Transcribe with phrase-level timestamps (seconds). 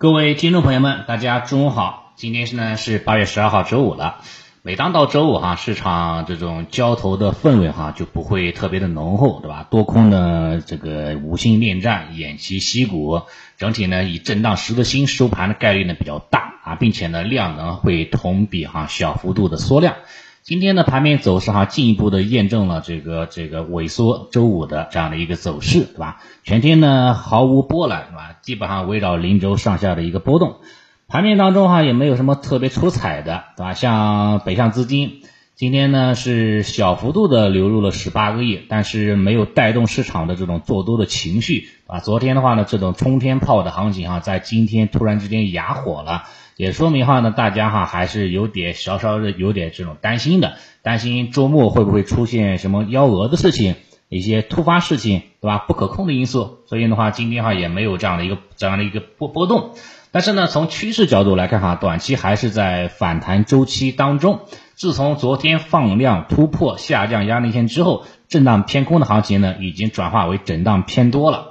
[0.00, 2.12] 各位听众朋友们，大家中午好。
[2.14, 4.20] 今天是呢是八月十二号周五了。
[4.62, 9.66] 每当到周五哈，市场这种交投的氛围哈就不会特别的浓厚，对吧？
[9.68, 13.22] 多空呢这个五星恋战，偃旗息鼓，
[13.56, 19.96] 整体呢以震荡十字星收盘的概率呢比较大啊，并且呢量能会同比哈小幅度的缩量。
[20.42, 26.22] 今天的盘面走势哈，进一步的验证了这个这个萎缩周五的这样的一个走势，对吧？
[26.42, 28.36] 全天呢毫无波澜，对吧？
[28.40, 30.56] 基本上围绕零轴上下的一个波动。
[31.06, 33.74] 盘面当中哈也没有什么特别出彩的，对吧？
[33.74, 35.20] 像北向资金
[35.54, 46.24] 今天呢是小幅度的流入了十八个亿，但是没有带动市场的这种做多的情绪，啊，昨天的话呢这种冲天炮的行情哈，在今天突然之间哑火了。
[46.58, 53.76] 也说明哈呢，大家哈还是有点稍稍的有点这种担心的，担心周末会不会出现什么幺蛾子事情，
[54.08, 55.58] 一些突发事情，对吧？
[55.58, 59.70] 不可控的因素，所以的话，今天哈也没有这样的一个这样的一个波波动。
[60.10, 64.40] 但是呢，从趋势角度来看哈，短期还是在反弹周期当中。
[64.74, 71.47] 自从昨天放量突破下降压力线之后，震荡偏空的行情呢，已经转化为震荡偏多了。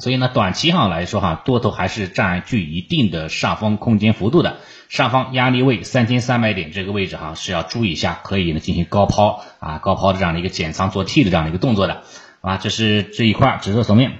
[0.00, 12.02] 所以呢，短期上来说哈，多头还是占据一定的上方空间幅度的，上方压力位三千三百点这个位置哈是要注意一下，可以呢进行高抛啊，高抛的这样的一个减仓做 T 的这样的一个动作的
[12.42, 14.12] 啊，这是这一块指数层面。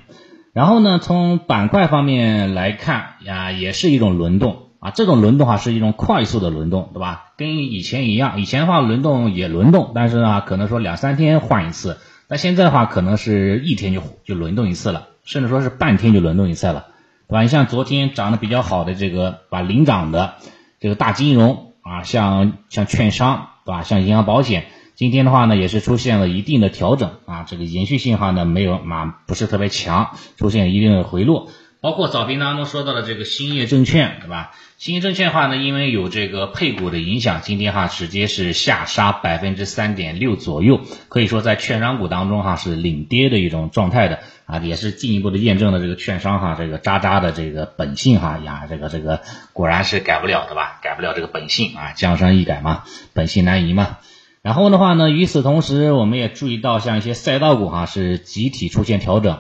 [0.52, 7.26] 然后呢，从板块方面来看呀，也是一种轮动啊，这种轮动哈是一种快速的轮动，对吧？
[7.36, 15.10] 跟以前一样，以前的话轮动也轮动，但是呢，可能说两三天换一次，那现在的话可能是一天就就轮动一次了。
[15.28, 16.86] 甚至说是半天就轮动一次了，
[17.28, 17.42] 对吧？
[17.42, 20.36] 你像昨天涨得比较好的这个，把领涨的
[20.80, 23.82] 这个大金融啊，像像券商，对吧？
[23.82, 31.50] 像银行保险，今天的话呢，也是出现了一定的调整啊，这个延续性哈呢没有嘛，不是特别强，出现一定的回落。
[31.80, 34.52] 包括早评当中说到的这个兴业证券，对吧？
[34.78, 49.20] 兴业证券的话呢，因为有这个配股的影响，今天哈直接是下杀百分之三点六左右，可以说在券商股当中哈是领跌的一种状态的啊，也是进一步的验证了这个券商哈这个渣渣的这个本性哈呀，这个这个
[49.52, 50.80] 果然是改不了的吧？
[50.82, 53.98] 改不了这个本性啊，江山易改嘛，本性难移嘛。
[54.42, 59.38] 然后的话呢，与此同时，我们也注意到像一些赛道股哈是集体出现调整，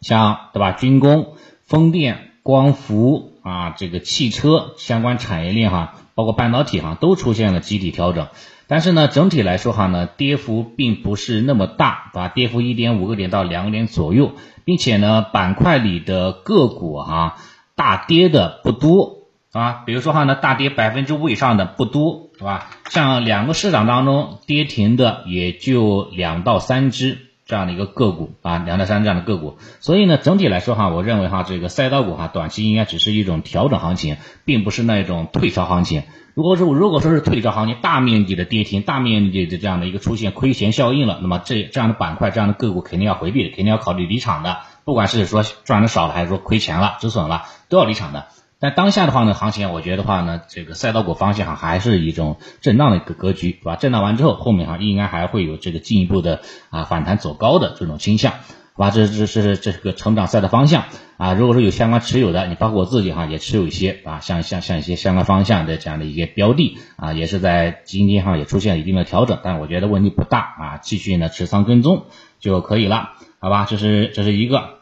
[0.00, 0.72] 像对吧？
[0.72, 1.34] 军工。
[1.70, 8.26] 风电、光伏啊，这个汽车相关产业链哈，包括半导体哈，都出现了集体调整。
[8.66, 14.32] 但是呢，整体来说哈呢，跌幅并不是那么大，啊，跌幅一点五个点到两个点左右，
[14.64, 17.36] 并且呢，板块里的个股哈，
[17.76, 19.84] 大跌的不多啊。
[19.86, 22.68] 比如说哈呢，大跌百分之五以上的不多，是吧？
[22.88, 27.29] 像两个市场当中跌停的也就两到三只。
[27.50, 36.04] 这样的一个个股啊，两到三这样的个股，所以呢，整体来说哈，我认为哈，这个赛道股哈，短期应该只是一种调整行情，并不是那种退潮行情。
[36.34, 48.26] 如果说如果说是退潮行情，大面积的跌停，大面积的这样的一个出现亏钱效应了，那么这这样的板块，这样的个股肯定要回避，肯定要考虑离场的，不管是说赚的少了，还是说亏钱了止损了，都要离场的。
[48.62, 53.76] 但当下的话呢，行情我觉得话呢，这个赛道股方向哈还是一种震荡的一个格局，是吧？
[53.76, 58.32] 震荡完之后，后面哈应该还会有这个进一步的啊反弹走高的这种倾向，
[58.74, 58.90] 好吧？
[58.90, 60.84] 这这这是这是个成长赛的方向
[61.16, 61.32] 啊。
[61.32, 72.04] 如果说有相关持有的，你包括我自己哈也持有一些啊，像像像一些相关方向的这样的一些标的啊，也是在今天哈也出现了一定的调整，但我觉得问题不大啊，继续呢持仓跟踪
[72.40, 73.66] 就可以了，好吧？
[73.66, 74.79] 这是这是一个。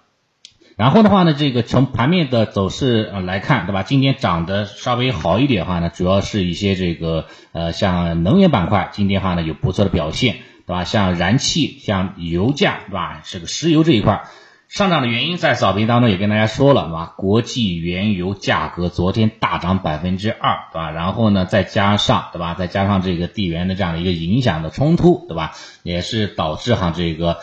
[0.78, 3.82] 然后的话呢，这个从盘面的走势来看，对吧？
[3.82, 10.36] 今天涨得稍微好一点的话呢，主要是一些这个呃像能源板块，今天的话呢有不错的表现，
[10.68, 10.84] 对吧？
[10.84, 13.22] 像燃气、像油价，对吧？
[13.24, 14.22] 这个石油这一块。
[14.68, 17.14] 上涨的原因在早评当中也跟大家说了，是吧？
[17.16, 20.90] 国际原油价格昨天大涨百分之二，对吧？
[20.90, 22.52] 然后呢，再加上，对吧？
[22.52, 25.52] 再加上这个地缘的这样的一个影响的冲突，对吧？
[25.82, 27.38] 也是导致哈这个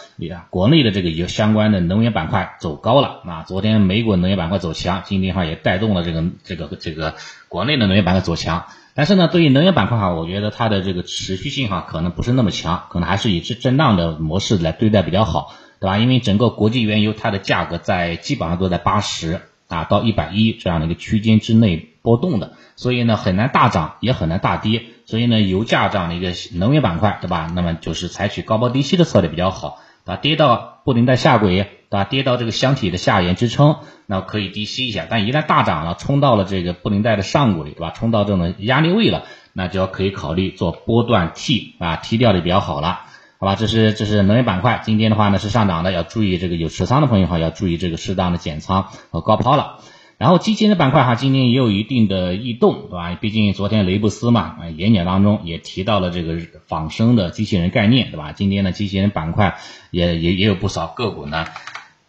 [0.52, 3.44] 国内的这个有相关的能源板块走高了啊。
[3.48, 7.16] 昨天美股能源板块走强，今天哈也带动了这个这个这个
[7.50, 8.68] 国内的能源板块走强。
[8.94, 15.56] 但是呢，对于能源板块哈，我觉得它的这个持续性哈可能不是那么强，可能还是以震震荡的模式来对待比较好。
[15.80, 15.98] 对吧？
[15.98, 24.84] 因为整个国际原油它的价格在基本上都在八十啊到一百一这样的一个区间之内波动的，所以呢很难大涨，也很难大跌。
[25.08, 27.52] 所以呢，油价这样的一个能源板块，对吧？
[27.54, 30.20] 那么就是采取高抛低吸的策略比较好，对吧？
[30.20, 32.04] 跌到布林带下轨，对吧？
[32.06, 35.06] 跌到这个箱体的下沿支撑，那可以低吸一下。
[35.08, 37.92] 但一旦大涨了，冲到了这个布林带的上轨，对吧？
[37.92, 43.02] 冲到这种压力位了，那就要可以考虑做波段 T 啊，T 掉的比较好了。
[43.38, 49.80] 好吧，这是这是能源板块，今天的话呢是上涨的，要注意这个有持仓的朋友哈，要注意这个适当的减仓和高抛了。
[50.18, 53.14] 然后机器人板块哈，今天也有一定的异动，对吧？
[53.20, 58.32] 毕竟昨天雷布斯嘛，演讲当中也提到了这个仿生的机器人概念，对吧？
[58.32, 59.58] 今天的机器人板块
[59.92, 61.46] 也也也有不少个股呢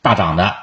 [0.03, 0.55] 大涨的，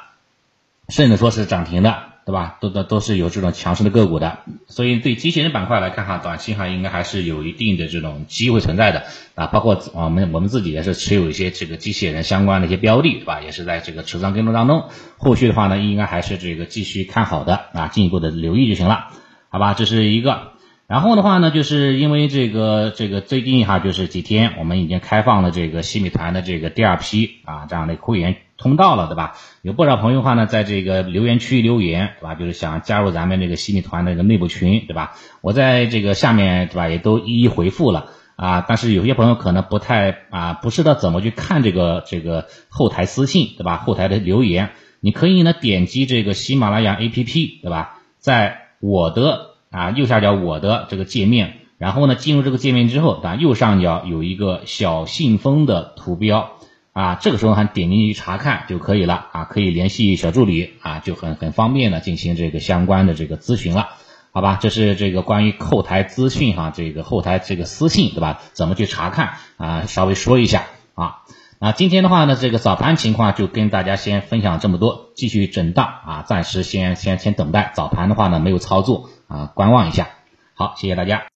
[0.88, 2.13] 甚至说是涨停的。
[2.26, 2.56] 对吧？
[2.60, 9.04] 都都都是有这种强势的个股的，所以对机器人板块来看哈，短期哈应该还是有一定的这种机会存在的
[9.34, 9.46] 啊。
[9.48, 13.42] 包括我们我们自己也是持有一些这个机器人相关的一些标的，对吧？
[13.42, 14.84] 也是在这个持仓跟踪当中。
[15.18, 19.08] 后续的话呢，应该还是这个继续看好的啊，进一步的留意就行了，
[19.50, 19.74] 好吧？
[19.74, 20.52] 这是一个。
[20.86, 28.36] 然后的话呢，就是因为这个这个最近哈，就是几天我们已经开放了这个西米团的这个第二批啊这样的会员。
[28.56, 29.36] 通道了，对吧？
[29.62, 32.34] 有不少朋友话呢，在这个留言区留言，对吧？
[32.34, 35.14] 就是想加入咱们这个西米团的这个内部群，对吧？
[35.40, 36.88] 我在这个下面，对吧？
[36.88, 38.06] 也都一一回复了
[38.36, 38.64] 啊。
[38.66, 43.78] 但是有些朋友可能不太啊，不知道怎么去看这个这个后台私信，对吧？
[43.78, 47.98] 后台的留言，你可以呢点击这个喜马拉雅 APP，对吧？
[48.18, 56.52] 在我的啊右下角我的这个界面，然后呢进入这个界面之后，啊右上角有一个小信封的图标。
[56.94, 63.88] 啊，这个时候还点进去查看就可以了啊，可以联系小助理啊，就很很方便的进行这个相关的这个咨询了，
[64.30, 64.58] 好吧？
[64.62, 68.40] 这是这个关于后台资讯哈，这个后台这个私信对吧？
[68.52, 69.86] 怎么去查看啊？
[69.86, 71.22] 稍微说一下啊。
[71.58, 77.72] 那今天的话呢，这个早盘情况就跟大家先分享这么多，继续震荡啊，暂时先先先等待。
[77.74, 80.10] 早盘的话呢，没有操作啊，观望一下。
[80.54, 81.24] 好，谢谢大家。